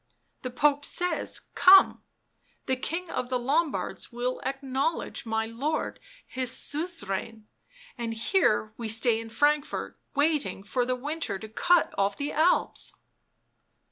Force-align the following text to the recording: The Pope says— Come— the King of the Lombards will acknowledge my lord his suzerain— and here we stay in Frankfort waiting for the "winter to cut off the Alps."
The 0.41 0.49
Pope 0.49 0.83
says— 0.83 1.41
Come— 1.67 2.01
the 2.65 2.75
King 2.75 3.11
of 3.11 3.29
the 3.29 3.37
Lombards 3.37 4.11
will 4.11 4.41
acknowledge 4.43 5.27
my 5.27 5.45
lord 5.45 5.99
his 6.25 6.51
suzerain— 6.57 7.47
and 7.99 8.15
here 8.15 8.73
we 8.77 8.87
stay 8.87 9.19
in 9.21 9.29
Frankfort 9.29 9.99
waiting 10.15 10.63
for 10.63 10.87
the 10.87 10.95
"winter 10.95 11.37
to 11.37 11.47
cut 11.47 11.93
off 11.99 12.17
the 12.17 12.31
Alps." 12.31 12.95